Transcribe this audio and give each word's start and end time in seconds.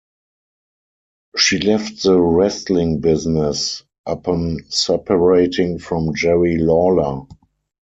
She 1.37 1.59
left 1.59 2.01
the 2.01 2.19
wrestling 2.19 3.01
business 3.01 3.83
upon 4.03 4.61
separating 4.69 5.77
from 5.77 6.15
Jerry 6.15 6.57
Lawler. 6.57 7.27